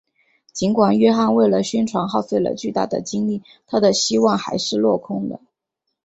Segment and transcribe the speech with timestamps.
[0.51, 5.39] 尽管约翰为了宣传耗费了巨大的精力他的希望还是落空了。